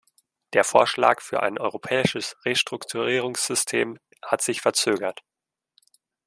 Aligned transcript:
Der 0.53 0.63
Vorschlag 0.63 1.21
für 1.21 1.43
ein 1.43 1.59
europäisches 1.59 2.35
Restrukturierungssystem 2.43 3.99
hat 4.23 4.41
sich 4.41 4.61
verzögert. 4.61 5.21